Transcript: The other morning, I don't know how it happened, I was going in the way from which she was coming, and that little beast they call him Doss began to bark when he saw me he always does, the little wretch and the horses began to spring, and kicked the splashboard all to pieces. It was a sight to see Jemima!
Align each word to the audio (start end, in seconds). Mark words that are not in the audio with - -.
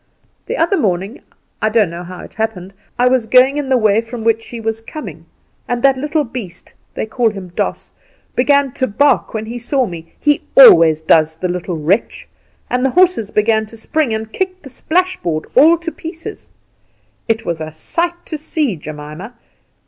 The 0.47 0.57
other 0.57 0.77
morning, 0.77 1.21
I 1.61 1.69
don't 1.69 1.91
know 1.91 2.03
how 2.03 2.21
it 2.23 2.33
happened, 2.33 2.73
I 2.97 3.07
was 3.07 3.27
going 3.27 3.57
in 3.57 3.69
the 3.69 3.77
way 3.77 4.01
from 4.01 4.23
which 4.23 4.41
she 4.41 4.59
was 4.59 4.81
coming, 4.81 5.27
and 5.67 5.83
that 5.83 5.95
little 5.95 6.23
beast 6.23 6.73
they 6.95 7.05
call 7.05 7.29
him 7.29 7.49
Doss 7.49 7.91
began 8.35 8.71
to 8.71 8.87
bark 8.87 9.35
when 9.35 9.45
he 9.45 9.59
saw 9.59 9.85
me 9.85 10.15
he 10.19 10.41
always 10.57 11.03
does, 11.03 11.35
the 11.35 11.49
little 11.49 11.77
wretch 11.77 12.27
and 12.67 12.83
the 12.83 12.89
horses 12.89 13.29
began 13.29 13.67
to 13.67 13.77
spring, 13.77 14.11
and 14.11 14.33
kicked 14.33 14.63
the 14.63 14.71
splashboard 14.71 15.45
all 15.53 15.77
to 15.77 15.91
pieces. 15.91 16.47
It 17.27 17.45
was 17.45 17.61
a 17.61 17.71
sight 17.71 18.25
to 18.25 18.39
see 18.39 18.75
Jemima! 18.77 19.35